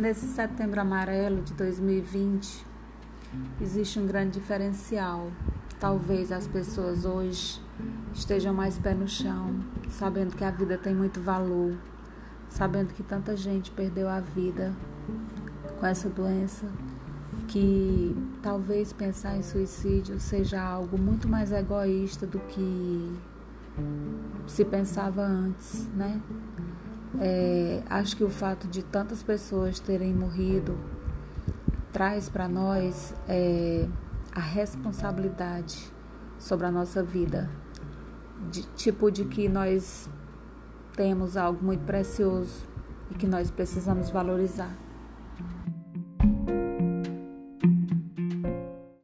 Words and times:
nesse 0.00 0.26
setembro 0.26 0.80
amarelo 0.80 1.42
de 1.42 1.54
2020 1.54 2.66
existe 3.60 3.98
um 3.98 4.06
grande 4.06 4.38
diferencial. 4.38 5.30
Talvez 5.80 6.30
as 6.32 6.46
pessoas 6.46 7.04
hoje 7.04 7.60
estejam 8.12 8.52
mais 8.52 8.78
pé 8.78 8.94
no 8.94 9.08
chão, 9.08 9.60
sabendo 9.90 10.34
que 10.34 10.44
a 10.44 10.50
vida 10.50 10.78
tem 10.78 10.94
muito 10.94 11.20
valor, 11.20 11.76
sabendo 12.48 12.94
que 12.94 13.02
tanta 13.02 13.36
gente 13.36 13.70
perdeu 13.70 14.08
a 14.08 14.20
vida 14.20 14.74
com 15.78 15.86
essa 15.86 16.08
doença, 16.08 16.66
que 17.48 18.16
talvez 18.42 18.92
pensar 18.92 19.36
em 19.36 19.42
suicídio 19.42 20.18
seja 20.18 20.62
algo 20.62 20.98
muito 20.98 21.28
mais 21.28 21.52
egoísta 21.52 22.26
do 22.26 22.38
que 22.40 23.18
se 24.46 24.64
pensava 24.64 25.22
antes, 25.22 25.86
né? 25.94 26.20
É, 27.20 27.82
acho 27.88 28.16
que 28.16 28.24
o 28.24 28.28
fato 28.28 28.66
de 28.68 28.84
tantas 28.84 29.22
pessoas 29.22 29.80
terem 29.80 30.12
morrido 30.12 30.78
traz 31.92 32.28
para 32.28 32.46
nós 32.46 33.14
é, 33.26 33.88
a 34.32 34.40
responsabilidade 34.40 35.90
sobre 36.38 36.66
a 36.66 36.70
nossa 36.70 37.02
vida, 37.02 37.50
de, 38.50 38.62
tipo 38.74 39.10
de 39.10 39.24
que 39.24 39.48
nós 39.48 40.10
temos 40.94 41.36
algo 41.36 41.64
muito 41.64 41.84
precioso 41.84 42.66
e 43.10 43.14
que 43.14 43.26
nós 43.26 43.50
precisamos 43.50 44.10
valorizar. 44.10 44.85